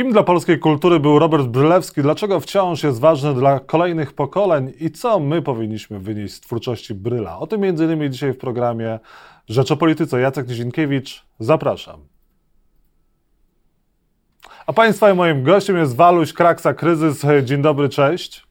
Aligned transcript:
Kim 0.00 0.12
dla 0.12 0.22
polskiej 0.22 0.58
kultury 0.58 1.00
był 1.00 1.18
Robert 1.18 1.46
Brylewski? 1.46 2.02
Dlaczego 2.02 2.40
wciąż 2.40 2.82
jest 2.82 3.00
ważny 3.00 3.34
dla 3.34 3.60
kolejnych 3.60 4.12
pokoleń? 4.12 4.72
I 4.80 4.90
co 4.90 5.20
my 5.20 5.42
powinniśmy 5.42 5.98
wynieść 5.98 6.34
z 6.34 6.40
twórczości 6.40 6.94
Bryla? 6.94 7.38
O 7.38 7.46
tym 7.46 7.64
m.in. 7.64 8.12
dzisiaj 8.12 8.32
w 8.32 8.38
programie 8.38 8.98
Rzecz 9.48 9.70
o 9.70 9.76
Polityce. 9.76 10.20
Jacek 10.20 10.48
Nizinkiewicz, 10.48 11.26
zapraszam. 11.38 12.00
A 14.66 14.72
Państwa 14.72 15.10
i 15.10 15.14
moim 15.14 15.42
gościem 15.42 15.76
jest 15.76 15.96
Waluś 15.96 16.32
Kraksa 16.32 16.74
Kryzys. 16.74 17.26
Dzień 17.44 17.62
dobry, 17.62 17.88
cześć. 17.88 18.46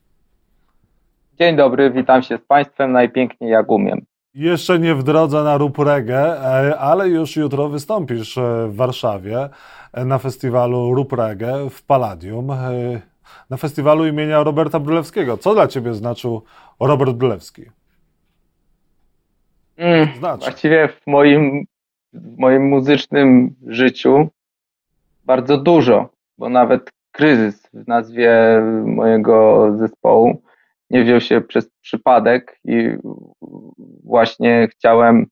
Dzień 1.40 1.56
dobry, 1.56 1.92
witam 1.92 2.24
się 2.24 2.38
z 2.38 2.48
Państwem 2.48 2.92
najpiękniej 2.92 3.52
jak 3.52 3.72
umiem. 3.72 4.09
Jeszcze 4.34 4.80
nie 4.80 4.96
w 4.96 5.04
drodze 5.04 5.44
na 5.44 5.58
Rup 5.58 5.78
Reggae, 5.78 6.42
e, 6.42 6.80
ale 6.80 7.10
już 7.10 7.36
jutro 7.36 7.70
wystąpisz 7.70 8.38
e, 8.38 8.68
w 8.68 8.76
Warszawie 8.76 9.50
e, 9.94 10.06
na 10.06 10.18
festiwalu 10.18 10.94
Rup 10.94 11.14
Reggae 11.14 11.70
w 11.70 11.84
Palladium, 11.84 12.52
na 13.50 13.58
festiwalu 13.58 14.08
imienia 14.08 14.44
Roberta 14.44 14.80
Brylewskiego. 14.80 15.38
Co 15.38 15.54
dla 15.54 15.68
Ciebie 15.68 15.94
znaczył 15.94 16.44
Robert 16.80 17.12
Brylewski? 17.12 17.62
Mm, 19.78 20.08
znaczy. 20.18 20.44
Właściwie 20.46 20.88
w 20.88 21.08
moim, 21.08 21.66
w 22.14 22.38
moim 22.38 22.68
muzycznym 22.68 23.56
życiu 23.68 24.28
bardzo 25.26 25.58
dużo, 25.58 26.10
bo 26.38 26.50
nawet 26.50 26.90
kryzys 27.12 27.68
w 27.74 27.88
nazwie 27.88 28.62
mojego 28.86 29.68
zespołu 29.78 30.42
nie 30.90 31.04
wziął 31.04 31.22
się 31.22 31.42
przez 31.42 31.70
przypadek 31.82 32.60
i 32.66 32.90
właśnie 34.04 34.68
chciałem 34.72 35.26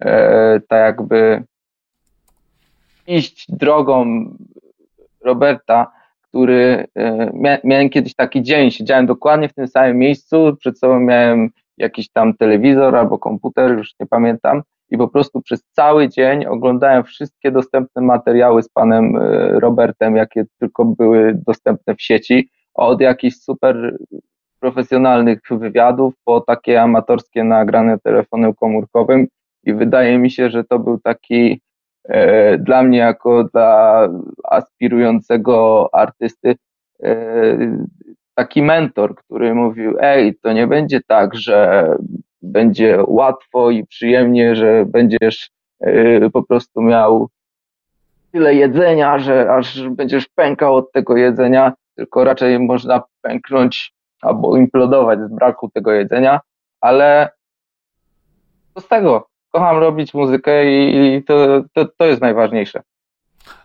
e, 0.00 0.60
tak 0.68 0.80
jakby 0.86 1.44
iść 3.06 3.46
drogą 3.48 4.26
Roberta, 5.20 5.92
który 6.22 6.86
e, 6.94 7.58
miałem 7.64 7.90
kiedyś 7.90 8.14
taki 8.14 8.42
dzień, 8.42 8.70
siedziałem 8.70 9.06
dokładnie 9.06 9.48
w 9.48 9.54
tym 9.54 9.68
samym 9.68 9.98
miejscu, 9.98 10.56
przed 10.60 10.78
sobą 10.78 11.00
miałem 11.00 11.50
jakiś 11.78 12.10
tam 12.10 12.34
telewizor 12.34 12.96
albo 12.96 13.18
komputer, 13.18 13.78
już 13.78 13.94
nie 14.00 14.06
pamiętam, 14.06 14.62
i 14.90 14.98
po 14.98 15.08
prostu 15.08 15.42
przez 15.42 15.64
cały 15.72 16.08
dzień 16.08 16.46
oglądałem 16.46 17.04
wszystkie 17.04 17.50
dostępne 17.50 18.02
materiały 18.02 18.62
z 18.62 18.68
panem 18.68 19.16
e, 19.16 19.20
Robertem, 19.60 20.16
jakie 20.16 20.44
tylko 20.58 20.84
były 20.84 21.40
dostępne 21.46 21.94
w 21.94 22.02
sieci, 22.02 22.50
od 22.74 23.00
jakichś 23.00 23.36
super 23.36 23.96
profesjonalnych 24.62 25.38
wywiadów 25.50 26.14
po 26.24 26.40
takie 26.40 26.82
amatorskie 26.82 27.44
nagrane 27.44 27.98
telefonem 27.98 28.54
komórkowym 28.54 29.28
i 29.64 29.74
wydaje 29.74 30.18
mi 30.18 30.30
się, 30.30 30.50
że 30.50 30.64
to 30.64 30.78
był 30.78 30.98
taki 30.98 31.60
e, 32.04 32.58
dla 32.58 32.82
mnie 32.82 32.98
jako 32.98 33.44
dla 33.44 34.08
aspirującego 34.44 35.88
artysty 35.92 36.56
e, 37.02 37.16
taki 38.34 38.62
mentor, 38.62 39.16
który 39.16 39.54
mówił, 39.54 39.96
ej, 40.00 40.34
to 40.42 40.52
nie 40.52 40.66
będzie 40.66 41.00
tak, 41.06 41.34
że 41.34 41.88
będzie 42.42 42.98
łatwo 43.06 43.70
i 43.70 43.86
przyjemnie, 43.86 44.56
że 44.56 44.84
będziesz 44.86 45.50
e, 45.80 46.30
po 46.30 46.42
prostu 46.42 46.82
miał 46.82 47.28
tyle 48.32 48.54
jedzenia, 48.54 49.18
że 49.18 49.52
aż 49.52 49.88
będziesz 49.88 50.28
pękał 50.28 50.76
od 50.76 50.92
tego 50.92 51.16
jedzenia, 51.16 51.72
tylko 51.96 52.24
raczej 52.24 52.58
można 52.58 53.02
pęknąć 53.22 53.92
albo 54.22 54.56
implodować 54.56 55.20
z 55.20 55.34
braku 55.34 55.70
tego 55.74 55.92
jedzenia, 55.92 56.40
ale 56.80 57.28
co 58.74 58.80
z 58.80 58.88
tego? 58.88 59.26
Kocham 59.52 59.78
robić 59.78 60.14
muzykę 60.14 60.64
i 60.66 61.24
to, 61.24 61.34
to, 61.74 61.86
to 61.98 62.04
jest 62.04 62.20
najważniejsze. 62.20 62.82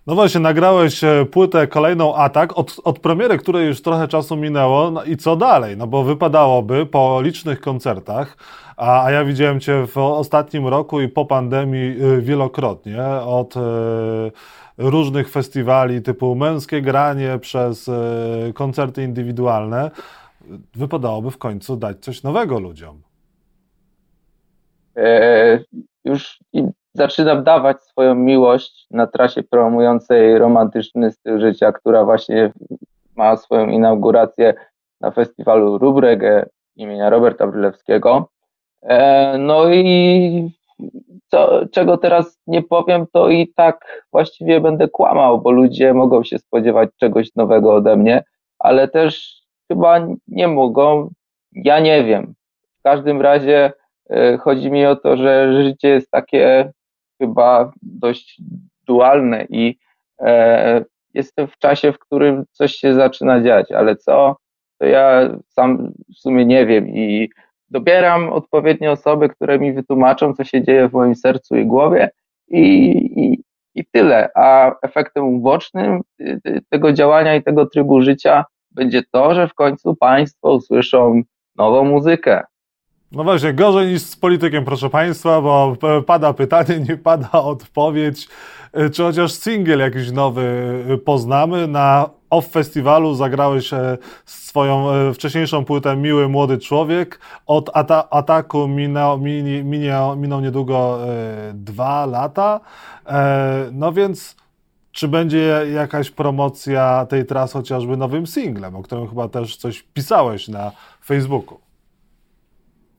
No 0.08 0.16
właśnie, 0.16 0.40
nagrałeś 0.40 1.04
e, 1.04 1.26
płytę 1.32 1.68
kolejną 1.68 2.16
Atak, 2.16 2.58
od, 2.58 2.76
od 2.84 3.00
premiery, 3.00 3.38
której 3.38 3.68
już 3.68 3.82
trochę 3.82 4.08
czasu 4.08 4.36
minęło. 4.36 4.92
No 4.92 5.04
i 5.04 5.18
co 5.18 5.36
dalej? 5.36 5.78
No 5.78 5.88
bo 5.88 6.04
wypadałoby 6.04 6.86
po 6.86 7.22
licznych 7.22 7.62
koncertach, 7.62 8.38
a, 8.78 9.04
a 9.04 9.12
ja 9.12 9.26
widziałem 9.26 9.60
Cię 9.60 9.88
w 9.88 9.98
ostatnim 9.98 10.68
roku 10.68 11.02
i 11.02 11.08
po 11.08 11.26
pandemii 11.26 11.96
e, 12.02 12.22
wielokrotnie, 12.22 13.04
od 13.26 13.58
e, 13.58 13.62
różnych 14.78 15.30
festiwali 15.30 16.02
typu 16.02 16.36
Męskie 16.36 16.82
Granie 16.82 17.40
przez 17.40 17.90
koncerty 18.54 19.04
indywidualne 19.04 19.92
wypadałoby 20.76 21.32
w 21.32 21.38
końcu 21.38 21.78
dać 21.78 22.00
coś 22.00 22.24
nowego 22.24 22.60
ludziom. 22.60 23.02
E, 24.98 25.60
już 26.06 26.40
zaczynam 26.94 27.44
dawać 27.44 27.84
swoją 27.84 28.16
miłość 28.16 28.88
na 28.92 29.08
trasie 29.08 29.44
promującej 29.44 30.38
romantyczny 30.38 31.12
styl 31.12 31.40
życia, 31.40 31.72
która 31.72 32.06
właśnie 32.06 32.52
ma 33.16 33.38
swoją 33.38 33.68
inaugurację 33.68 34.54
na 35.02 35.12
festiwalu 35.12 35.78
Rubrege 35.78 36.50
imienia 36.76 37.10
Roberta 37.10 37.48
Brylewskiego. 37.48 38.30
E, 38.82 39.38
no 39.38 39.70
i 39.74 40.58
co, 41.28 41.66
czego 41.72 41.98
teraz 41.98 42.40
nie 42.48 42.64
powiem, 42.64 43.06
to 43.14 43.30
i 43.30 43.54
tak 43.56 44.06
właściwie 44.12 44.62
będę 44.62 44.88
kłamał, 44.88 45.42
bo 45.42 45.52
ludzie 45.52 45.94
mogą 45.94 46.24
się 46.24 46.40
spodziewać 46.40 46.90
czegoś 47.00 47.36
nowego 47.36 47.76
ode 47.76 47.98
mnie, 47.98 48.24
ale 48.60 48.88
też 48.88 49.37
chyba 49.72 50.08
nie 50.28 50.48
mogą. 50.48 51.10
Ja 51.52 51.80
nie 51.80 52.04
wiem. 52.04 52.34
W 52.80 52.82
każdym 52.84 53.22
razie 53.22 53.74
e, 54.10 54.38
chodzi 54.38 54.72
mi 54.72 54.86
o 54.86 54.96
to, 54.96 55.18
że 55.18 55.64
życie 55.64 55.90
jest 55.90 56.12
takie 56.12 56.72
chyba 57.22 57.72
dość 57.82 58.42
dualne 58.86 59.46
i 59.50 59.78
e, 60.22 60.86
jestem 61.14 61.48
w 61.48 61.58
czasie, 61.58 61.92
w 61.92 62.00
którym 62.00 62.44
coś 62.52 62.76
się 62.76 62.94
zaczyna 62.94 63.42
dziać, 63.42 63.72
ale 63.72 63.96
co, 63.96 64.36
to 64.80 64.86
ja 64.86 65.30
sam 65.50 65.92
w 66.16 66.18
sumie 66.20 66.46
nie 66.46 66.66
wiem 66.66 66.88
i 66.88 67.30
dobieram 67.70 68.30
odpowiednie 68.34 68.92
osoby, 68.92 69.30
które 69.30 69.60
mi 69.60 69.74
wytłumaczą, 69.74 70.34
co 70.34 70.44
się 70.44 70.64
dzieje 70.64 70.90
w 70.90 70.94
moim 70.94 71.16
sercu 71.16 71.56
i 71.56 71.66
głowie 71.66 72.10
i, 72.48 72.62
i, 73.22 73.44
i 73.76 73.86
tyle. 73.86 74.30
A 74.36 74.76
efektem 74.82 75.26
ubocznym 75.26 76.02
y, 76.22 76.40
y, 76.48 76.62
tego 76.70 76.94
działania 76.94 77.36
i 77.36 77.44
tego 77.44 77.66
trybu 77.66 78.02
życia 78.02 78.46
będzie 78.78 79.04
to, 79.12 79.36
że 79.36 79.48
w 79.48 79.54
końcu 79.54 79.96
Państwo 79.96 80.54
usłyszą 80.54 81.22
nową 81.56 81.84
muzykę. 81.84 82.44
No 83.12 83.24
właśnie, 83.24 83.54
gorzej 83.54 83.88
niż 83.88 84.02
z 84.02 84.16
politykiem, 84.16 84.66
proszę 84.66 84.90
Państwa, 84.90 85.42
bo 85.42 85.76
pada 86.06 86.34
pytanie, 86.34 86.80
nie 86.90 86.98
pada 86.98 87.32
odpowiedź. 87.32 88.28
Czy 88.94 89.04
chociaż 89.04 89.32
singiel 89.32 89.80
jakiś 89.80 90.12
nowy 90.12 91.00
poznamy? 91.06 91.68
Na 91.68 92.10
Off 92.30 92.48
Festiwalu 92.48 93.16
zagrałeś 93.16 93.74
e, 93.74 93.98
swoją 94.26 94.92
e, 94.92 95.14
wcześniejszą 95.14 95.66
płytę 95.66 95.96
Miły 95.96 96.30
Młody 96.30 96.58
Człowiek. 96.58 97.20
Od 97.46 97.70
ata 97.74 98.10
ataku 98.10 98.68
minął, 98.68 99.20
niedługo 100.42 101.00
e, 101.04 101.54
dwa 101.54 102.06
lata. 102.06 102.60
No 103.72 103.92
więc 103.92 104.36
czy 104.98 105.08
będzie 105.08 105.62
jakaś 105.74 106.12
promocja 106.12 107.06
tej 107.10 107.26
trasy 107.26 107.54
chociażby 107.54 107.98
nowym 107.98 108.28
singlem, 108.28 108.76
o 108.76 108.82
którym 108.84 109.08
chyba 109.08 109.28
też 109.28 109.58
coś 109.58 109.84
pisałeś 109.84 110.48
na 110.48 110.72
Facebooku? 111.06 111.58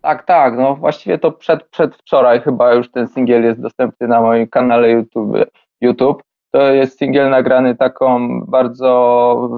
Tak, 0.03 0.27
tak. 0.27 0.57
No 0.57 0.75
właściwie 0.75 1.19
to 1.19 1.33
przed, 1.33 1.65
przedwczoraj 1.65 2.41
chyba 2.41 2.75
już 2.75 2.91
ten 2.91 3.09
singiel 3.09 3.45
jest 3.45 3.61
dostępny 3.61 4.09
na 4.09 4.21
moim 4.21 4.47
kanale 4.47 4.91
YouTube. 4.91 5.37
YouTube. 5.81 6.23
To 6.51 6.73
jest 6.73 6.99
singiel 6.99 7.31
nagrany 7.31 7.77
taką 7.77 8.41
bardzo, 8.41 9.51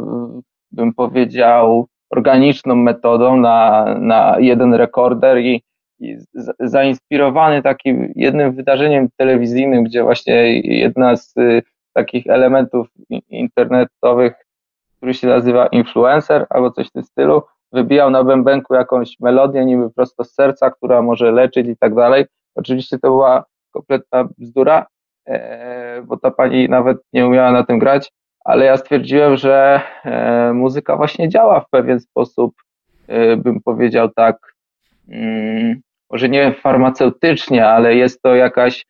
bym 0.73 0.95
powiedział, 0.95 1.87
organiczną 2.11 2.75
metodą 2.75 3.37
na, 3.37 3.85
na 3.99 4.37
jeden 4.39 4.75
rekorder 4.75 5.39
i, 5.39 5.63
i 5.99 6.17
zainspirowany 6.61 7.63
takim 7.63 8.13
jednym 8.17 8.53
wydarzeniem 8.53 9.09
telewizyjnym, 9.17 9.85
gdzie 9.85 10.03
właśnie 10.03 10.61
jedna 10.61 11.17
z 11.17 11.35
takich 11.93 12.27
elementów 12.27 12.89
internetowych, 13.29 14.33
który 14.97 15.15
się 15.15 15.27
nazywa 15.27 15.67
influencer 15.67 16.47
albo 16.51 16.71
coś 16.71 16.89
w 16.89 16.93
tym 16.93 17.03
stylu, 17.03 17.43
wybijał 17.73 18.11
na 18.11 18.25
bębenku 18.25 18.75
jakąś 18.75 19.21
melodię 19.21 19.65
niby 19.65 19.91
prosto 19.91 20.25
z 20.25 20.35
serca, 20.35 20.71
która 20.71 21.03
może 21.03 21.33
leczyć 21.33 21.69
i 21.69 21.77
tak 21.77 21.95
dalej. 21.95 22.25
Oczywiście 22.55 22.99
to 22.99 23.09
była 23.09 23.45
kompletna 23.73 24.29
bzdura, 24.39 24.87
e, 25.27 26.03
bo 26.03 26.17
ta 26.17 26.31
pani 26.31 26.69
nawet 26.69 26.99
nie 27.13 27.27
umiała 27.27 27.53
na 27.53 27.65
tym 27.65 27.79
grać, 27.79 28.13
ale 28.45 28.65
ja 28.65 28.77
stwierdziłem, 28.77 29.37
że 29.37 29.81
e, 30.05 30.53
muzyka 30.53 30.97
właśnie 30.97 31.29
działa 31.29 31.61
w 31.61 31.71
pewien 31.71 32.01
sposób, 32.01 32.55
e, 33.09 33.37
bym 33.37 33.61
powiedział 33.61 34.09
tak, 34.09 34.55
mm, 35.09 35.81
może 36.11 36.29
nie 36.29 36.53
farmaceutycznie, 36.53 37.69
ale 37.69 37.95
jest 37.95 38.23
to 38.23 38.35
jakaś 38.35 38.87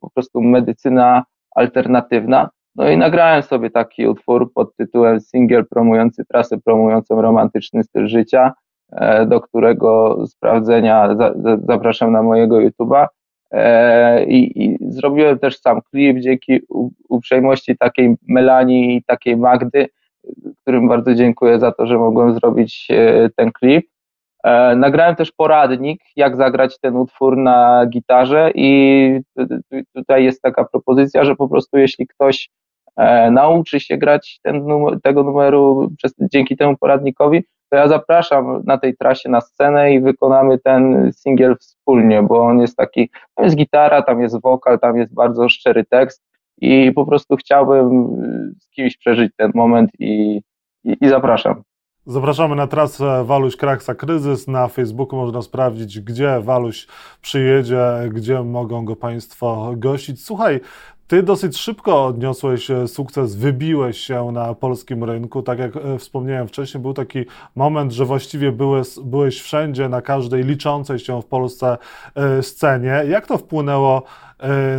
po 0.00 0.10
prostu 0.10 0.40
medycyna 0.40 1.24
alternatywna. 1.54 2.50
No 2.76 2.90
i 2.90 2.96
nagrałem 2.96 3.42
sobie 3.42 3.70
taki 3.70 4.06
utwór 4.06 4.52
pod 4.52 4.76
tytułem 4.76 5.20
single 5.20 5.64
promujący 5.64 6.24
trasę 6.24 6.58
promującą 6.58 7.22
romantyczny 7.22 7.84
styl 7.84 8.08
życia, 8.08 8.52
e, 8.92 9.26
do 9.26 9.40
którego 9.40 10.24
sprawdzenia 10.26 11.08
zapraszam 11.68 12.12
na 12.12 12.22
mojego 12.22 12.56
YouTube'a. 12.56 13.06
e, 13.50 14.24
i, 14.24 14.64
i 14.64 14.78
zrobiłem 14.80 15.38
też 15.38 15.60
sam 15.60 15.80
klip 15.90 16.18
dzięki 16.18 16.60
uprzejmości 17.08 17.76
takiej 17.78 18.16
Melanii 18.28 18.96
i 18.96 19.04
takiej 19.04 19.36
Magdy, 19.36 19.86
którym 20.62 20.88
bardzo 20.88 21.14
dziękuję 21.14 21.58
za 21.58 21.72
to, 21.72 21.86
że 21.86 21.98
mogłem 21.98 22.34
zrobić 22.34 22.88
e, 22.90 23.30
ten 23.36 23.52
klip. 23.52 23.86
E, 24.44 24.76
nagrałem 24.76 25.16
też 25.16 25.32
poradnik, 25.32 26.00
jak 26.16 26.36
zagrać 26.36 26.78
ten 26.80 26.96
utwór 26.96 27.36
na 27.36 27.86
gitarze 27.86 28.50
i 28.54 29.20
tutaj 29.94 30.24
jest 30.24 30.42
taka 30.42 30.64
propozycja, 30.64 31.24
że 31.24 31.36
po 31.36 31.48
prostu 31.48 31.78
jeśli 31.78 32.06
ktoś 32.06 32.50
e, 32.96 33.30
nauczy 33.30 33.80
się 33.80 33.96
grać 33.96 34.40
numer, 34.44 35.00
tego 35.02 35.22
numeru 35.22 35.90
przez, 35.98 36.14
dzięki 36.20 36.56
temu 36.56 36.76
poradnikowi, 36.76 37.44
to 37.70 37.76
ja 37.76 37.88
zapraszam 37.88 38.62
na 38.66 38.78
tej 38.78 38.96
trasie 38.96 39.28
na 39.28 39.40
scenę 39.40 39.94
i 39.94 40.00
wykonamy 40.00 40.58
ten 40.58 41.12
singiel 41.12 41.56
wspólnie, 41.56 42.22
bo 42.22 42.40
on 42.40 42.60
jest 42.60 42.76
taki, 42.76 43.10
tam 43.34 43.44
jest 43.44 43.56
gitara, 43.56 44.02
tam 44.02 44.22
jest 44.22 44.40
wokal, 44.42 44.78
tam 44.78 44.98
jest 44.98 45.14
bardzo 45.14 45.48
szczery 45.48 45.84
tekst 45.84 46.22
i 46.60 46.92
po 46.92 47.06
prostu 47.06 47.36
chciałbym 47.36 48.16
z 48.60 48.70
kimś 48.70 48.96
przeżyć 48.96 49.32
ten 49.36 49.50
moment 49.54 49.90
i, 49.98 50.40
i, 50.84 50.96
i 51.00 51.08
zapraszam. 51.08 51.62
Zapraszamy 52.06 52.56
na 52.56 52.66
trasę 52.66 53.24
Waluś 53.24 53.56
Kraksa 53.56 53.94
Kryzys. 53.94 54.48
Na 54.48 54.68
Facebooku 54.68 55.16
można 55.16 55.42
sprawdzić, 55.42 56.00
gdzie 56.00 56.40
Waluś 56.40 56.86
przyjedzie, 57.22 57.80
gdzie 58.12 58.42
mogą 58.42 58.84
go 58.84 58.96
Państwo 58.96 59.72
gościć. 59.76 60.24
Słuchaj, 60.24 60.60
ty 61.06 61.22
dosyć 61.22 61.56
szybko 61.56 62.06
odniosłeś 62.06 62.70
e, 62.70 62.88
sukces, 62.88 63.34
wybiłeś 63.34 63.98
się 63.98 64.32
na 64.32 64.54
polskim 64.54 65.04
rynku. 65.04 65.42
Tak 65.42 65.58
jak 65.58 65.76
e, 65.76 65.98
wspomniałem 65.98 66.48
wcześniej, 66.48 66.82
był 66.82 66.94
taki 66.94 67.24
moment, 67.56 67.92
że 67.92 68.04
właściwie 68.04 68.52
byłeś, 68.52 68.88
byłeś 69.04 69.40
wszędzie, 69.40 69.88
na 69.88 70.02
każdej 70.02 70.44
liczącej 70.44 70.98
się 70.98 71.22
w 71.22 71.26
Polsce 71.26 71.78
e, 72.14 72.42
scenie. 72.42 73.02
Jak 73.08 73.26
to 73.26 73.38
wpłynęło 73.38 74.02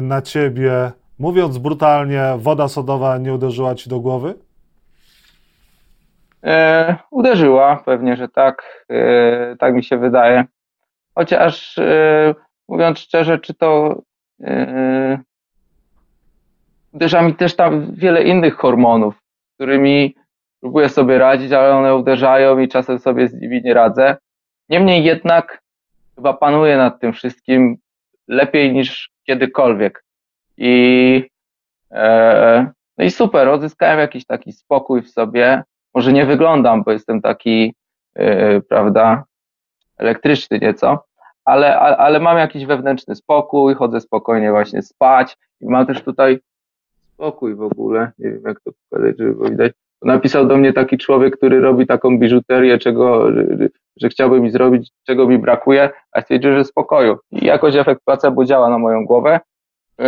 na 0.01 0.21
ciebie? 0.21 0.91
Mówiąc 1.19 1.57
brutalnie, 1.57 2.23
woda 2.37 2.67
sodowa 2.67 3.17
nie 3.17 3.33
uderzyła 3.33 3.75
ci 3.75 3.89
do 3.89 3.99
głowy? 3.99 4.44
E, 6.45 6.95
uderzyła, 7.11 7.83
pewnie, 7.85 8.15
że 8.15 8.29
tak. 8.29 8.85
E, 8.89 9.55
tak 9.59 9.73
mi 9.73 9.83
się 9.83 9.97
wydaje. 9.97 10.45
Chociaż 11.15 11.77
e, 11.77 12.35
mówiąc 12.67 12.99
szczerze, 12.99 13.39
czy 13.39 13.53
to 13.53 14.01
uderza 16.93 17.21
mi 17.21 17.35
też 17.35 17.55
tam 17.55 17.95
wiele 17.95 18.23
innych 18.23 18.55
hormonów, 18.55 19.15
z 19.15 19.55
którymi 19.55 20.15
próbuję 20.61 20.89
sobie 20.89 21.17
radzić, 21.17 21.51
ale 21.51 21.75
one 21.75 21.95
uderzają 21.95 22.59
i 22.59 22.67
czasem 22.67 22.99
sobie 22.99 23.27
z 23.27 23.33
nimi 23.33 23.61
nie 23.63 23.73
radzę. 23.73 24.17
Niemniej 24.69 25.03
jednak 25.03 25.61
chyba 26.15 26.33
panuję 26.33 26.77
nad 26.77 26.99
tym 26.99 27.13
wszystkim 27.13 27.77
lepiej 28.27 28.73
niż 28.73 29.09
kiedykolwiek. 29.23 30.03
I, 30.57 31.29
e, 31.91 32.71
no 32.97 33.05
i 33.05 33.11
super, 33.11 33.49
odzyskałem 33.49 33.99
jakiś 33.99 34.25
taki 34.25 34.51
spokój 34.51 35.01
w 35.01 35.09
sobie 35.09 35.63
może 35.95 36.13
nie 36.13 36.25
wyglądam, 36.25 36.83
bo 36.83 36.91
jestem 36.91 37.21
taki, 37.21 37.75
yy, 38.15 38.61
prawda, 38.69 39.23
elektryczny 39.97 40.59
nieco, 40.59 41.05
ale, 41.45 41.79
ale, 41.79 41.97
ale 41.97 42.19
mam 42.19 42.37
jakiś 42.37 42.65
wewnętrzny 42.65 43.15
spokój, 43.15 43.75
chodzę 43.75 44.01
spokojnie 44.01 44.51
właśnie 44.51 44.81
spać 44.81 45.37
i 45.61 45.65
mam 45.65 45.85
też 45.85 46.01
tutaj 46.01 46.39
spokój 47.13 47.55
w 47.55 47.61
ogóle, 47.61 48.11
nie 48.19 48.31
wiem 48.31 48.41
jak 48.45 48.59
to 48.59 48.71
pokazać, 48.89 49.17
żeby 49.17 49.33
było 49.33 49.49
widać. 49.49 49.73
Napisał 50.01 50.47
do 50.47 50.57
mnie 50.57 50.73
taki 50.73 50.97
człowiek, 50.97 51.37
który 51.37 51.59
robi 51.59 51.87
taką 51.87 52.19
biżuterię, 52.19 52.77
czego, 52.77 53.31
że, 53.97 54.09
chciałby 54.09 54.41
mi 54.41 54.51
zrobić, 54.51 54.91
czego 55.03 55.27
mi 55.27 55.37
brakuje, 55.37 55.89
a 56.11 56.21
stwierdził, 56.21 56.53
że 56.53 56.63
spokoju. 56.63 57.17
I 57.31 57.45
jakoś 57.45 57.75
efekt 57.75 58.01
placebo 58.05 58.45
działa 58.45 58.69
na 58.69 58.77
moją 58.77 59.05
głowę. 59.05 59.39
Yy, 59.99 60.05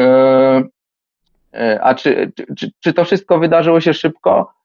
yy, 1.54 1.82
a 1.82 1.96
czy, 1.96 2.32
czy, 2.58 2.72
czy 2.80 2.94
to 2.94 3.06
wszystko 3.06 3.40
wydarzyło 3.40 3.82
się 3.82 3.94
szybko? 3.94 4.57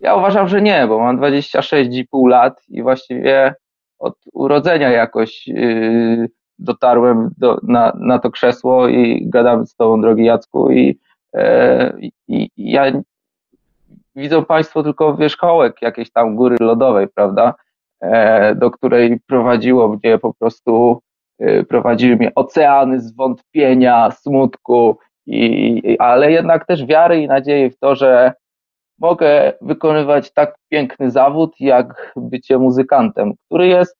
Ja 0.00 0.14
uważam, 0.14 0.48
że 0.48 0.62
nie, 0.62 0.86
bo 0.86 0.98
mam 0.98 1.18
26,5 1.18 2.28
lat 2.28 2.62
i 2.68 2.82
właściwie 2.82 3.54
od 3.98 4.14
urodzenia 4.32 4.90
jakoś 4.90 5.46
yy, 5.46 6.28
dotarłem 6.58 7.30
do, 7.38 7.58
na, 7.62 7.92
na 8.00 8.18
to 8.18 8.30
krzesło 8.30 8.88
i 8.88 9.28
gadamy 9.28 9.66
z 9.66 9.74
Tobą, 9.74 10.00
drogi 10.00 10.24
Jacku, 10.24 10.70
i, 10.70 10.98
yy, 11.34 12.10
i 12.28 12.50
ja 12.56 12.92
widzą 14.18 14.44
Państwo 14.44 14.82
tylko 14.82 15.16
wierzchołek 15.16 15.82
jakiejś 15.82 16.12
tam 16.12 16.36
góry 16.36 16.56
lodowej, 16.60 17.08
prawda, 17.08 17.54
e, 18.00 18.54
do 18.54 18.70
której 18.70 19.20
prowadziło 19.26 19.88
mnie 19.88 20.18
po 20.18 20.34
prostu, 20.34 21.00
e, 21.38 21.62
prowadziły 21.62 22.16
mnie 22.16 22.34
oceany 22.34 23.00
zwątpienia, 23.00 24.10
smutku, 24.10 24.98
i, 25.26 25.96
ale 25.98 26.32
jednak 26.32 26.66
też 26.66 26.86
wiary 26.86 27.22
i 27.22 27.28
nadziei 27.28 27.70
w 27.70 27.78
to, 27.78 27.94
że 27.94 28.32
mogę 28.98 29.52
wykonywać 29.60 30.32
tak 30.32 30.54
piękny 30.68 31.10
zawód, 31.10 31.54
jak 31.60 32.12
bycie 32.16 32.58
muzykantem, 32.58 33.32
który 33.46 33.66
jest 33.66 33.96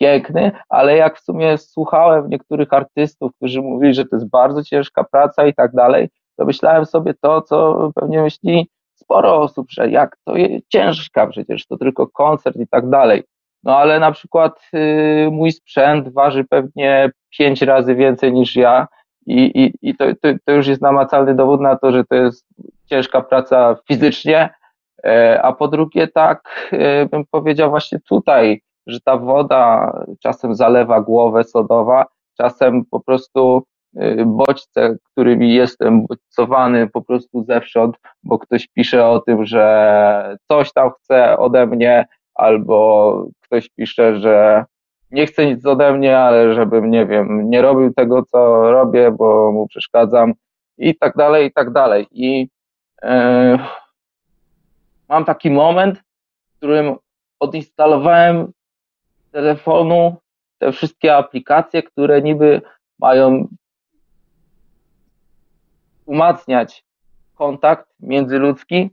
piękny, 0.00 0.52
ale 0.68 0.96
jak 0.96 1.18
w 1.18 1.24
sumie 1.24 1.58
słuchałem 1.58 2.28
niektórych 2.28 2.72
artystów, 2.72 3.32
którzy 3.36 3.62
mówili, 3.62 3.94
że 3.94 4.04
to 4.04 4.16
jest 4.16 4.28
bardzo 4.28 4.64
ciężka 4.64 5.04
praca 5.04 5.46
i 5.46 5.54
tak 5.54 5.72
dalej, 5.72 6.08
to 6.36 6.44
myślałem 6.44 6.86
sobie 6.86 7.14
to, 7.20 7.42
co 7.42 7.90
pewnie 7.94 8.22
myśli 8.22 8.68
sporo 8.94 9.40
osób, 9.40 9.66
że 9.70 9.90
jak 9.90 10.16
to 10.24 10.36
jest 10.36 10.68
ciężka 10.68 11.26
przecież, 11.26 11.66
to 11.66 11.76
tylko 11.76 12.06
koncert 12.06 12.56
i 12.56 12.66
tak 12.68 12.88
dalej. 12.90 13.22
No 13.64 13.76
ale 13.76 14.00
na 14.00 14.12
przykład 14.12 14.60
y, 14.74 15.28
mój 15.32 15.52
sprzęt 15.52 16.12
waży 16.12 16.44
pewnie 16.44 17.10
pięć 17.38 17.62
razy 17.62 17.94
więcej 17.94 18.32
niż 18.32 18.56
ja 18.56 18.88
i, 19.26 19.42
i, 19.54 19.88
i 19.90 19.96
to, 19.96 20.04
to, 20.22 20.28
to 20.44 20.52
już 20.52 20.66
jest 20.66 20.82
namacalny 20.82 21.34
dowód 21.34 21.60
na 21.60 21.76
to, 21.76 21.92
że 21.92 22.04
to 22.04 22.14
jest 22.14 22.46
ciężka 22.92 23.20
praca 23.20 23.76
fizycznie, 23.88 24.50
e, 25.04 25.42
a 25.42 25.52
po 25.52 25.68
drugie 25.68 26.08
tak 26.08 26.68
e, 26.72 27.06
bym 27.06 27.24
powiedział 27.30 27.70
właśnie 27.70 27.98
tutaj, 28.08 28.62
że 28.86 29.00
ta 29.00 29.16
woda 29.16 29.92
czasem 30.22 30.54
zalewa 30.54 31.00
głowę 31.00 31.44
sodowa, 31.44 32.06
czasem 32.36 32.84
po 32.84 33.00
prostu 33.00 33.62
e, 33.96 34.24
bodźce, 34.24 34.96
którymi 35.04 35.54
jestem 35.54 36.06
bodźcowany 36.06 36.88
po 36.88 37.02
prostu 37.02 37.44
zewsząd, 37.44 37.96
bo 38.22 38.38
ktoś 38.38 38.68
pisze 38.68 39.06
o 39.06 39.20
tym, 39.20 39.46
że 39.46 40.36
coś 40.48 40.72
tam 40.72 40.90
chce 40.90 41.38
ode 41.38 41.66
mnie, 41.66 42.06
albo 42.34 43.26
ktoś 43.40 43.68
pisze, 43.70 44.20
że 44.20 44.64
nie 45.10 45.26
chce 45.26 45.46
nic 45.46 45.66
ode 45.66 45.92
mnie, 45.92 46.18
ale 46.18 46.54
żebym, 46.54 46.90
nie 46.90 47.06
wiem, 47.06 47.50
nie 47.50 47.62
robił 47.62 47.92
tego, 47.94 48.22
co 48.22 48.70
robię, 48.70 49.10
bo 49.10 49.52
mu 49.52 49.66
przeszkadzam 49.66 50.32
i 50.78 50.98
tak 50.98 51.16
dalej, 51.16 51.46
i 51.46 51.52
tak 51.52 51.70
dalej. 51.70 52.06
I 52.10 52.48
mam 55.08 55.24
taki 55.24 55.50
moment, 55.50 55.98
w 55.98 56.56
którym 56.56 56.96
odinstalowałem 57.40 58.52
z 59.28 59.30
telefonu 59.30 60.16
te 60.58 60.72
wszystkie 60.72 61.16
aplikacje, 61.16 61.82
które 61.82 62.22
niby 62.22 62.62
mają 62.98 63.48
umacniać 66.06 66.84
kontakt 67.34 67.88
międzyludzki, 68.00 68.90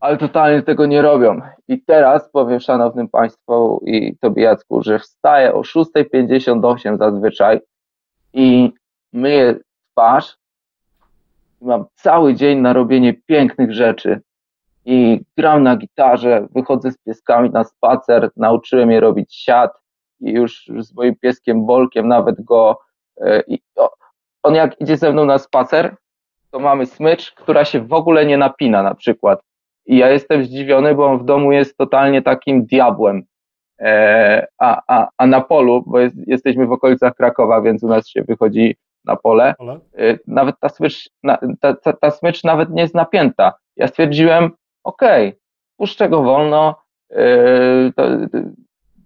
ale 0.00 0.16
totalnie 0.16 0.62
tego 0.62 0.86
nie 0.86 1.02
robią. 1.02 1.40
I 1.68 1.82
teraz 1.82 2.30
powiem 2.30 2.60
szanownym 2.60 3.08
Państwu 3.08 3.82
i 3.86 4.16
Tobie 4.16 4.42
Jacku, 4.42 4.82
że 4.82 4.98
wstaję 4.98 5.54
o 5.54 5.60
6.58 5.60 6.98
zazwyczaj 6.98 7.60
i 8.32 8.72
myję 9.12 9.54
twarz 9.92 10.36
i 11.62 11.66
mam 11.66 11.84
cały 11.94 12.34
dzień 12.34 12.58
na 12.58 12.72
robienie 12.72 13.14
pięknych 13.14 13.72
rzeczy. 13.72 14.20
I 14.84 15.20
gram 15.36 15.62
na 15.62 15.76
gitarze, 15.76 16.46
wychodzę 16.54 16.90
z 16.92 16.98
pieskami 16.98 17.50
na 17.50 17.64
spacer, 17.64 18.30
nauczyłem 18.36 18.90
je 18.90 19.00
robić 19.00 19.34
siat 19.34 19.72
i 20.20 20.30
już 20.30 20.70
z 20.78 20.94
moim 20.94 21.16
pieskiem 21.16 21.66
Bolkiem 21.66 22.08
nawet 22.08 22.44
go 22.44 22.78
e, 23.20 23.42
i 23.46 23.58
on 24.42 24.54
jak 24.54 24.80
idzie 24.80 24.96
ze 24.96 25.12
mną 25.12 25.24
na 25.24 25.38
spacer, 25.38 25.96
to 26.50 26.58
mamy 26.58 26.86
smycz, 26.86 27.32
która 27.32 27.64
się 27.64 27.80
w 27.80 27.92
ogóle 27.92 28.26
nie 28.26 28.38
napina 28.38 28.82
na 28.82 28.94
przykład. 28.94 29.42
I 29.86 29.96
ja 29.96 30.10
jestem 30.10 30.44
zdziwiony, 30.44 30.94
bo 30.94 31.06
on 31.06 31.18
w 31.18 31.24
domu 31.24 31.52
jest 31.52 31.76
totalnie 31.76 32.22
takim 32.22 32.66
diabłem. 32.66 33.22
E, 33.80 34.46
a, 34.58 34.82
a, 34.88 35.08
a 35.18 35.26
na 35.26 35.40
polu, 35.40 35.84
bo 35.86 36.00
jest, 36.00 36.16
jesteśmy 36.26 36.66
w 36.66 36.72
okolicach 36.72 37.14
Krakowa, 37.14 37.60
więc 37.60 37.82
u 37.82 37.88
nas 37.88 38.08
się 38.08 38.22
wychodzi 38.22 38.76
na 39.04 39.16
pole, 39.16 39.54
e, 39.98 40.18
nawet 40.26 40.56
ta 40.60 40.68
smycz, 40.68 41.10
ta, 41.60 41.74
ta, 41.74 41.92
ta 41.92 42.10
smycz 42.10 42.44
nawet 42.44 42.70
nie 42.70 42.82
jest 42.82 42.94
napięta. 42.94 43.52
Ja 43.76 43.88
stwierdziłem, 43.88 44.50
okej, 44.84 45.28
okay, 45.28 45.40
puszczę 45.76 46.08
go 46.08 46.22
wolno, 46.22 46.82
e, 47.10 47.24
to, 47.96 48.02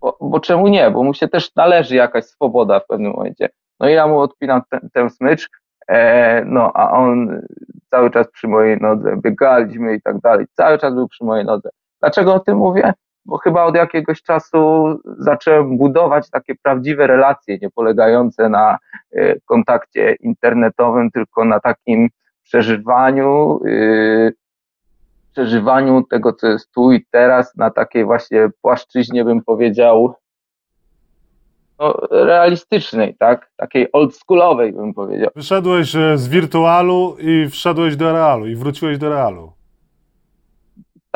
bo, 0.00 0.18
bo, 0.20 0.40
czemu 0.40 0.68
nie? 0.68 0.90
Bo 0.90 1.02
mu 1.02 1.14
się 1.14 1.28
też 1.28 1.54
należy 1.54 1.96
jakaś 1.96 2.24
swoboda 2.24 2.80
w 2.80 2.86
pewnym 2.86 3.12
momencie. 3.12 3.48
No 3.80 3.88
i 3.88 3.92
ja 3.92 4.06
mu 4.06 4.20
odpinam 4.20 4.62
ten, 4.70 4.88
ten 4.92 5.10
smycz, 5.10 5.48
E, 5.88 6.44
no, 6.44 6.72
a 6.74 6.90
on 6.90 7.42
cały 7.90 8.10
czas 8.10 8.30
przy 8.30 8.48
mojej 8.48 8.80
nodze, 8.80 9.16
biegaliśmy 9.16 9.94
i 9.94 10.02
tak 10.02 10.20
dalej, 10.20 10.46
cały 10.52 10.78
czas 10.78 10.94
był 10.94 11.08
przy 11.08 11.24
mojej 11.24 11.44
nodze. 11.44 11.68
Dlaczego 12.00 12.34
o 12.34 12.40
tym 12.40 12.56
mówię? 12.56 12.92
Bo 13.26 13.38
chyba 13.38 13.64
od 13.64 13.74
jakiegoś 13.74 14.22
czasu 14.22 14.86
zacząłem 15.04 15.78
budować 15.78 16.30
takie 16.30 16.54
prawdziwe 16.62 17.06
relacje, 17.06 17.58
nie 17.62 17.70
polegające 17.70 18.48
na 18.48 18.78
y, 19.16 19.40
kontakcie 19.44 20.16
internetowym, 20.20 21.10
tylko 21.10 21.44
na 21.44 21.60
takim 21.60 22.08
przeżywaniu, 22.42 23.60
y, 23.66 24.34
przeżywaniu 25.32 26.02
tego, 26.02 26.32
co 26.32 26.46
jest 26.46 26.72
tu 26.72 26.92
i 26.92 27.06
teraz, 27.10 27.56
na 27.56 27.70
takiej 27.70 28.04
właśnie 28.04 28.48
płaszczyźnie, 28.62 29.24
bym 29.24 29.44
powiedział, 29.44 30.14
no, 31.78 31.94
realistycznej, 32.10 33.16
tak? 33.18 33.50
Takiej 33.56 33.92
oldschoolowej, 33.92 34.72
bym 34.72 34.94
powiedział. 34.94 35.30
Wyszedłeś 35.36 35.96
e, 35.96 36.18
z 36.18 36.28
wirtualu 36.28 37.16
i 37.20 37.48
wszedłeś 37.50 37.96
do 37.96 38.12
realu 38.12 38.46
i 38.46 38.56
wróciłeś 38.56 38.98
do 38.98 39.08
realu. 39.08 39.55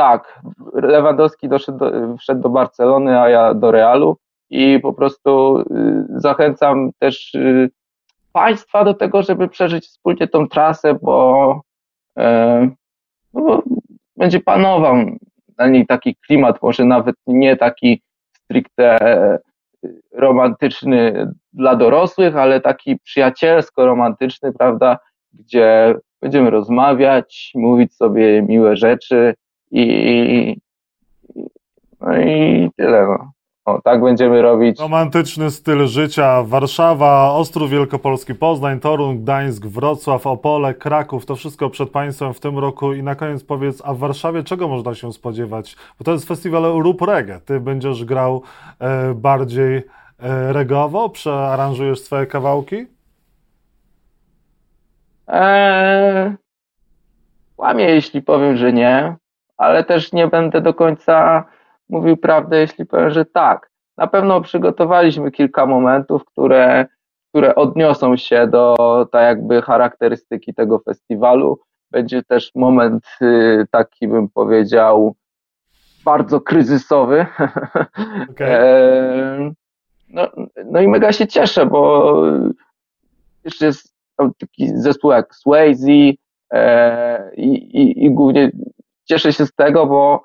Tak, 0.01 0.41
Lewandowski 0.73 1.49
doszedł 1.49 1.79
do, 1.79 2.17
wszedł 2.17 2.41
do 2.41 2.49
Barcelony, 2.49 3.21
a 3.21 3.29
ja 3.29 3.55
do 3.55 3.71
Realu. 3.71 4.17
I 4.51 4.79
po 4.83 4.93
prostu 4.93 5.61
y, 5.61 5.65
zachęcam 6.09 6.91
też 6.99 7.35
y, 7.35 7.71
Państwa 8.33 8.85
do 8.85 8.95
tego, 8.95 9.23
żeby 9.23 9.49
przeżyć 9.49 9.87
wspólnie 9.87 10.29
tą 10.29 10.49
trasę, 10.49 10.95
bo, 11.03 11.61
e, 12.19 12.71
no 13.35 13.41
bo 13.41 13.63
będzie 14.17 14.41
panował 14.41 14.97
na 15.59 15.67
niej 15.67 15.87
taki 15.87 16.17
klimat, 16.27 16.63
może 16.63 16.85
nawet 16.85 17.17
nie 17.27 17.57
taki 17.57 18.03
stricte 18.33 18.99
romantyczny 20.13 21.27
dla 21.53 21.77
dorosłych, 21.77 22.37
ale 22.37 22.61
taki 22.61 22.99
przyjacielsko-romantyczny, 22.99 24.53
prawda, 24.59 24.99
gdzie 25.33 25.95
będziemy 26.23 26.51
rozmawiać, 26.51 27.53
mówić 27.55 27.95
sobie 27.95 28.43
miłe 28.43 28.77
rzeczy 28.77 29.35
i, 29.71 30.57
no 32.01 32.21
i 32.21 32.71
tyle. 32.77 33.07
No. 33.07 33.33
O, 33.65 33.81
tak 33.83 34.01
będziemy 34.01 34.43
robić. 34.43 34.81
Romantyczny 34.81 35.51
styl 35.51 35.87
życia. 35.87 36.43
Warszawa, 36.43 37.33
Ostrów 37.33 37.71
Wielkopolski, 37.71 38.35
Poznań, 38.35 38.81
Toruń, 38.81 39.19
Gdańsk, 39.19 39.67
Wrocław, 39.67 40.27
Opole, 40.27 40.75
Kraków. 40.75 41.27
To 41.27 41.37
wszystko 41.37 41.71
przed 41.71 41.91
Państwem 41.91 42.35
w 42.35 42.41
tym 42.41 42.59
roku. 42.59 42.93
I 42.93 43.03
na 43.03 43.15
koniec 43.15 43.45
powiedz, 43.45 43.83
a 43.85 43.95
w 43.95 43.99
Warszawie 43.99 44.43
czego 44.43 44.69
można 44.69 44.95
się 44.95 45.13
spodziewać? 45.13 45.77
Bo 45.99 46.05
to 46.05 46.13
jest 46.13 46.29
festiwal 46.29 46.63
Rup 46.63 47.03
Reggae. 47.03 47.41
Ty 47.41 47.61
będziesz 47.61 48.05
grał 48.05 48.43
e, 48.79 49.15
bardziej 49.15 49.77
e, 49.77 49.83
regowo? 50.53 51.09
Przearanżujesz 51.09 52.01
swoje 52.01 52.27
kawałki? 52.27 52.87
Eee, 55.29 56.35
łamię, 57.59 57.85
jeśli 57.85 58.23
powiem, 58.23 58.57
że 58.57 58.73
nie, 58.73 59.17
ale 59.61 59.85
też 59.85 60.13
nie 60.13 60.29
będę 60.29 60.61
do 60.61 60.75
końca 60.75 61.45
mówił 61.89 62.17
prawdę, 62.17 62.59
jeśli 62.59 62.87
powiem, 62.87 63.11
że 63.11 63.25
tak. 63.25 63.71
Na 63.97 64.07
pewno 64.07 64.41
przygotowaliśmy 64.41 65.31
kilka 65.31 65.67
momentów, 65.67 66.25
które, 66.25 66.87
które 67.29 67.55
odniosą 67.55 68.17
się 68.17 68.47
do 68.47 68.77
tak 69.13 69.23
jakby 69.23 69.63
charakterystyki 69.63 70.55
tego 70.55 70.79
festiwalu. 70.79 71.61
Będzie 71.91 72.23
też 72.23 72.51
moment 72.55 73.05
y, 73.23 73.67
taki, 73.71 74.09
bym 74.09 74.29
powiedział, 74.29 75.15
bardzo 76.05 76.41
kryzysowy. 76.41 77.27
Okay. 78.31 79.55
no, 80.09 80.29
no 80.65 80.81
i 80.81 80.89
mega 80.89 81.13
się 81.13 81.27
cieszę, 81.27 81.67
bo 81.67 82.15
jeszcze 83.45 83.67
jest 83.67 83.95
taki 84.39 84.69
zespół 84.79 85.11
jak 85.11 85.35
Swayze 85.35 86.13
e, 86.53 87.35
i, 87.37 87.49
i, 87.53 88.05
i 88.05 88.11
głównie 88.11 88.51
cieszę 89.11 89.33
się 89.33 89.47
z 89.47 89.55
tego, 89.55 89.87
bo 89.87 90.23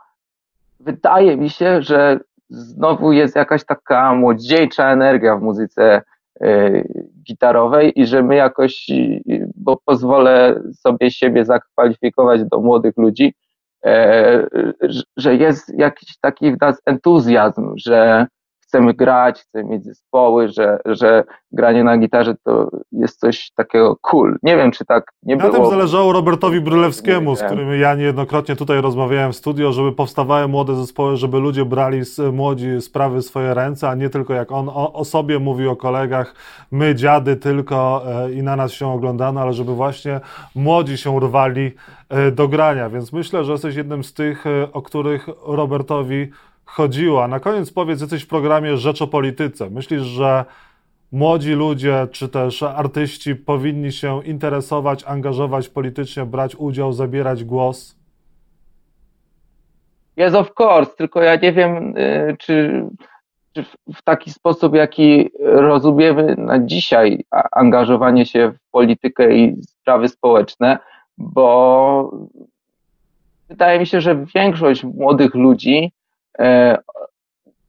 wydaje 0.80 1.38
mi 1.38 1.50
się, 1.50 1.82
że 1.82 2.20
znowu 2.50 3.12
jest 3.12 3.36
jakaś 3.36 3.66
taka 3.66 4.16
młodziejcza 4.16 4.92
energia 4.92 5.38
w 5.38 5.42
muzyce 5.42 6.02
y, 6.44 6.88
gitarowej 7.28 8.00
i 8.00 8.06
że 8.06 8.24
my 8.24 8.36
jakoś, 8.36 8.88
bo 9.56 9.78
pozwolę 9.86 10.62
sobie 10.74 11.12
siebie 11.12 11.46
zakwalifikować 11.46 12.44
do 12.44 12.60
młodych 12.60 12.98
ludzi, 12.98 13.34
e, 13.86 14.48
że 15.18 15.36
jest 15.36 15.80
jakiś 15.80 16.20
taki 16.20 16.52
w 16.52 16.62
nas 16.62 16.82
entuzjazm, 16.86 17.74
że 17.78 18.28
chcemy 18.76 18.94
grać, 18.94 19.42
chcemy 19.42 19.64
mieć 19.64 19.84
zespoły, 19.86 20.50
że, 20.50 20.80
że 20.86 21.24
granie 21.52 21.84
na 21.84 21.98
gitarze 21.98 22.36
to 22.44 22.70
jest 22.92 23.20
coś 23.20 23.52
takiego 23.56 23.98
cool. 24.02 24.38
Nie 24.44 24.58
wiem, 24.58 24.72
czy 24.72 24.86
tak 24.86 25.12
nie 25.24 25.36
na 25.36 25.44
było. 25.44 25.54
Na 25.54 25.60
tym 25.60 25.70
zależało 25.70 26.14
Robertowi 26.14 26.62
Brylewskiemu, 26.62 27.36
z 27.36 27.44
którym 27.44 27.80
ja 27.80 27.96
niejednokrotnie 27.96 28.56
tutaj 28.56 28.82
rozmawiałem 28.82 29.34
w 29.34 29.36
studio, 29.36 29.72
żeby 29.72 29.92
powstawały 29.92 30.48
młode 30.48 30.76
zespoły, 30.76 31.18
żeby 31.18 31.40
ludzie 31.40 31.66
brali 31.66 32.02
młodzi 32.34 32.82
sprawy 32.82 33.18
w 33.22 33.26
swoje 33.26 33.54
ręce, 33.54 33.90
a 33.90 33.96
nie 33.96 34.10
tylko 34.10 34.34
jak 34.34 34.52
on 34.52 34.70
o, 34.70 34.94
o 34.94 35.06
sobie 35.06 35.40
mówił, 35.40 35.72
o 35.72 35.76
kolegach, 35.76 36.36
my 36.72 36.96
dziady 36.96 37.36
tylko 37.36 38.04
e, 38.08 38.32
i 38.32 38.44
na 38.44 38.56
nas 38.56 38.72
się 38.72 38.88
oglądano, 38.88 39.42
ale 39.42 39.54
żeby 39.54 39.74
właśnie 39.74 40.20
młodzi 40.56 40.98
się 40.98 41.20
rwali 41.20 41.72
e, 42.10 42.32
do 42.32 42.48
grania, 42.48 42.90
więc 42.90 43.14
myślę, 43.14 43.44
że 43.44 43.52
jesteś 43.52 43.76
jednym 43.76 44.04
z 44.04 44.14
tych, 44.14 44.48
e, 44.48 44.72
o 44.74 44.82
których 44.82 45.28
Robertowi 45.46 46.32
chodziło. 46.66 47.24
A 47.24 47.28
na 47.28 47.40
koniec 47.40 47.72
powiedz, 47.72 48.02
jesteś 48.02 48.24
w 48.24 48.28
programie 48.28 48.78
Rzecz 48.78 49.02
o 49.02 49.08
Polityce. 49.08 49.70
Myślisz, 49.70 50.02
że 50.02 50.46
młodzi 51.12 51.54
ludzie 51.54 52.08
czy 52.12 52.30
też 52.30 52.64
artyści 52.64 53.36
powinni 53.36 53.92
się 53.92 54.24
interesować, 54.24 55.04
angażować 55.04 55.70
politycznie, 55.70 56.26
brać 56.26 56.56
udział, 56.56 56.94
zabierać 56.94 57.44
głos? 57.44 57.96
Yes, 60.18 60.34
of 60.34 60.52
course, 60.60 60.92
tylko 60.98 61.22
ja 61.22 61.36
nie 61.36 61.54
wiem, 61.54 61.98
y, 61.98 62.36
czy, 62.40 62.86
czy 63.54 63.66
w 63.96 64.02
taki 64.04 64.32
sposób, 64.32 64.76
jaki 64.76 65.30
rozumiemy 65.40 66.36
na 66.38 66.60
dzisiaj 66.60 67.26
angażowanie 67.52 68.26
się 68.26 68.52
w 68.52 68.72
politykę 68.72 69.36
i 69.36 69.62
sprawy 69.62 70.10
społeczne, 70.10 70.78
bo 71.18 72.12
wydaje 73.50 73.80
mi 73.80 73.88
się, 73.88 74.02
że 74.02 74.26
większość 74.36 74.84
młodych 74.84 75.36
ludzi 75.36 75.92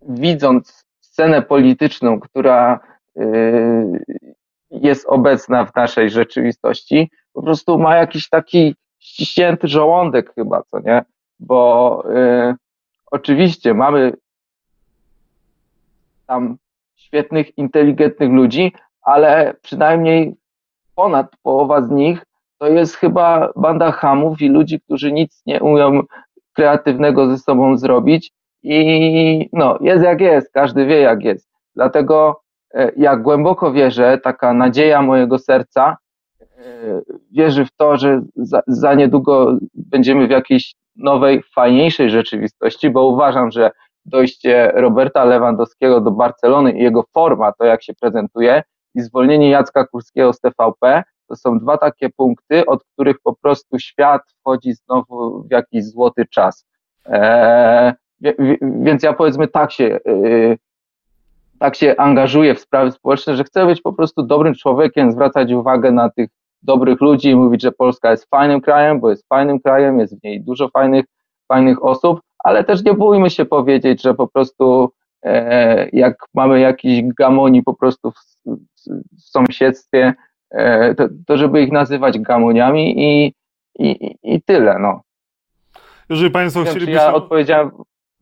widząc 0.02 0.86
scenę 1.00 1.42
polityczną, 1.42 2.20
która 2.20 2.80
e, 3.16 3.22
jest 4.70 5.06
obecna 5.08 5.64
w 5.64 5.74
naszej 5.74 6.10
rzeczywistości, 6.10 7.10
po 7.32 7.42
prostu 7.42 7.78
ma 7.78 7.96
jakiś 7.96 8.28
taki 8.28 8.74
ściśnięty 8.98 9.68
żołądek 9.68 10.34
chyba, 10.34 10.62
co 10.70 10.80
nie? 10.80 11.04
Bo 11.40 12.04
y, 12.10 12.54
oczywiście 13.10 13.74
mamy 13.74 14.12
tam 16.26 16.56
świetnych, 16.94 17.58
inteligentnych 17.58 18.30
ludzi, 18.30 18.72
ale 19.02 19.54
przynajmniej 19.62 20.34
ponad 20.94 21.36
połowa 21.42 21.82
z 21.82 21.90
nich 21.90 22.24
to 22.58 22.68
jest 22.68 22.94
chyba 22.94 23.52
banda 23.56 23.92
hamów 23.92 24.42
i 24.42 24.48
ludzi, 24.48 24.80
którzy 24.80 25.12
nic 25.12 25.42
nie 25.46 25.60
umią 25.60 26.02
kreatywnego 26.52 27.30
ze 27.30 27.38
sobą 27.38 27.76
zrobić 27.76 28.32
i 28.62 29.48
no, 29.52 29.78
jest 29.80 30.04
jak 30.04 30.20
jest, 30.20 30.52
każdy 30.52 30.86
wie 30.86 31.00
jak 31.00 31.24
jest. 31.24 31.48
Dlatego 31.74 32.40
e, 32.74 32.92
jak 32.96 33.22
głęboko 33.22 33.72
wierzę, 33.72 34.18
taka 34.18 34.54
nadzieja 34.54 35.02
mojego 35.02 35.38
serca 35.38 35.96
e, 36.40 37.00
wierzy 37.32 37.64
w 37.64 37.70
to, 37.76 37.96
że 37.96 38.22
za, 38.36 38.62
za 38.66 38.94
niedługo 38.94 39.58
będziemy 39.74 40.26
w 40.26 40.30
jakiejś 40.30 40.74
nowej, 40.96 41.42
fajniejszej 41.54 42.10
rzeczywistości, 42.10 42.90
bo 42.90 43.06
uważam, 43.06 43.50
że 43.50 43.70
dojście 44.04 44.72
Roberta 44.74 45.24
Lewandowskiego 45.24 46.00
do 46.00 46.10
Barcelony 46.10 46.72
i 46.72 46.82
jego 46.82 47.04
forma, 47.14 47.52
to 47.52 47.64
jak 47.64 47.82
się 47.82 47.94
prezentuje, 47.94 48.62
i 48.94 49.00
zwolnienie 49.00 49.50
Jacka 49.50 49.86
Kurskiego 49.86 50.32
z 50.32 50.40
TVP, 50.40 51.02
to 51.28 51.36
są 51.36 51.58
dwa 51.58 51.78
takie 51.78 52.10
punkty, 52.10 52.66
od 52.66 52.84
których 52.84 53.16
po 53.20 53.36
prostu 53.36 53.78
świat 53.78 54.22
wchodzi 54.40 54.74
znowu 54.74 55.42
w 55.42 55.50
jakiś 55.50 55.84
złoty 55.84 56.26
czas. 56.30 56.66
Eee, 57.06 57.92
więc 58.60 59.02
ja 59.02 59.12
powiedzmy 59.12 59.48
tak 59.48 59.72
się, 59.72 59.98
y, 60.08 60.58
tak 61.58 61.76
się 61.76 61.94
angażuję 61.96 62.54
w 62.54 62.60
sprawy 62.60 62.92
społeczne, 62.92 63.36
że 63.36 63.44
chcę 63.44 63.66
być 63.66 63.80
po 63.80 63.92
prostu 63.92 64.22
dobrym 64.22 64.54
człowiekiem, 64.54 65.12
zwracać 65.12 65.52
uwagę 65.52 65.92
na 65.92 66.10
tych 66.10 66.28
dobrych 66.62 67.00
ludzi 67.00 67.30
i 67.30 67.36
mówić, 67.36 67.62
że 67.62 67.72
Polska 67.72 68.10
jest 68.10 68.30
fajnym 68.30 68.60
krajem, 68.60 69.00
bo 69.00 69.10
jest 69.10 69.28
fajnym 69.28 69.60
krajem, 69.60 69.98
jest 69.98 70.20
w 70.20 70.24
niej 70.24 70.40
dużo 70.40 70.68
fajnych, 70.68 71.04
fajnych 71.48 71.84
osób, 71.84 72.20
ale 72.38 72.64
też 72.64 72.84
nie 72.84 72.94
bójmy 72.94 73.30
się 73.30 73.44
powiedzieć, 73.44 74.02
że 74.02 74.14
po 74.14 74.28
prostu 74.28 74.92
e, 75.22 75.88
jak 75.92 76.16
mamy 76.34 76.60
jakiś 76.60 77.02
gamoni 77.18 77.62
po 77.62 77.74
prostu 77.74 78.10
w, 78.10 78.16
w 79.16 79.20
sąsiedztwie, 79.20 80.14
e, 80.50 80.94
to, 80.94 81.08
to, 81.26 81.36
żeby 81.36 81.62
ich 81.62 81.72
nazywać 81.72 82.18
gamoniami 82.18 82.94
i, 82.98 83.34
i, 83.78 84.16
i 84.22 84.42
tyle, 84.42 84.78
no. 84.78 85.00
Jeżeli 86.10 86.30
Państwo 86.30 86.64
chcieliby... 86.64 86.92
Ja 86.92 87.14
odpowiedziałem 87.14 87.70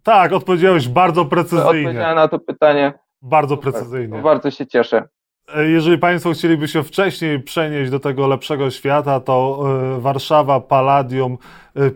tak, 0.04 0.32
odpowiedziałeś 0.32 0.88
bardzo 0.88 1.25
precyzyjnie. 1.25 1.88
Odpowiedziałem 1.88 2.16
na 2.16 2.28
to 2.28 2.38
pytanie. 2.38 2.92
Bardzo 3.23 3.56
precyzyjnie. 3.56 4.23
Bardzo 4.23 4.50
się 4.50 4.66
cieszę. 4.66 5.08
E, 5.54 5.68
jeżeli 5.68 5.99
Państwo 5.99 6.32
chcieliby 6.32 6.68
się 6.68 6.82
wcześniej 6.82 7.42
przenieść 7.42 7.90
do 7.90 8.00
tego 8.00 8.26
lepszego 8.26 8.70
świata, 8.70 9.20
to 9.20 9.64
e, 9.96 10.00
Warszawa 10.00 10.61
Palladium 10.61 11.38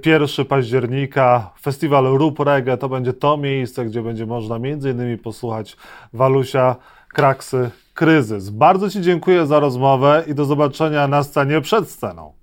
1 0.06 0.46
października, 0.46 1.50
festiwal 1.60 2.04
Rób 2.04 2.40
Reggae, 2.40 2.76
to 2.76 2.88
będzie 2.88 3.12
to 3.12 3.36
miejsce, 3.36 3.84
gdzie 3.84 4.02
będzie 4.02 4.26
można 4.26 4.56
innymi 4.56 5.18
posłuchać 5.18 5.76
Walusia, 6.12 6.76
Kraksy, 7.08 7.70
Kryzys. 7.94 8.50
Bardzo 8.50 8.90
Ci 8.90 9.00
dziękuję 9.00 9.46
za 9.46 9.60
rozmowę 9.60 10.24
i 10.26 10.34
do 10.34 10.44
zobaczenia 10.44 11.08
na 11.08 11.22
scenie 11.22 11.60
przed 11.60 11.90
sceną. 11.90 12.37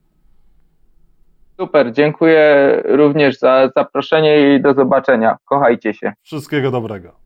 Super, 1.59 1.91
dziękuję 1.93 2.81
również 2.85 3.39
za 3.39 3.69
zaproszenie 3.75 4.55
i 4.55 4.61
do 4.61 4.73
zobaczenia. 4.73 5.37
Kochajcie 5.45 5.93
się. 5.93 6.13
Wszystkiego 6.23 6.71
dobrego. 6.71 7.24